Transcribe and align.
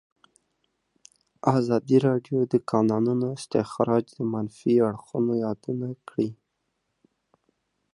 ازادي 1.57 1.97
راډیو 2.07 2.39
د 2.45 2.47
د 2.53 2.55
کانونو 2.71 3.25
استخراج 3.37 4.03
د 4.17 4.19
منفي 4.33 4.73
اړخونو 4.89 5.31
یادونه 5.45 5.87
کړې. 6.07 6.29